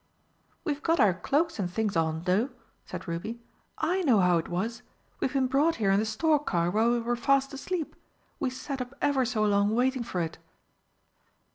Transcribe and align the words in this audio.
"We've 0.63 0.81
got 0.81 0.99
our 0.99 1.13
cloaks 1.13 1.59
and 1.59 1.69
things 1.71 1.95
on, 1.95 2.23
though," 2.23 2.49
said 2.87 3.07
Ruby. 3.07 3.39
"I 3.77 4.01
know 4.01 4.19
how 4.19 4.39
it 4.39 4.47
was! 4.47 4.81
We've 5.19 5.31
been 5.31 5.45
brought 5.45 5.75
here 5.75 5.91
in 5.91 5.99
the 5.99 6.07
stork 6.07 6.47
car 6.47 6.71
while 6.71 6.89
we 6.89 6.99
were 6.99 7.15
fast 7.15 7.53
asleep. 7.53 7.95
We 8.39 8.49
sat 8.49 8.81
up 8.81 8.95
ever 8.99 9.25
so 9.25 9.45
long 9.45 9.75
waiting 9.75 10.01
for 10.01 10.19
it." 10.21 10.39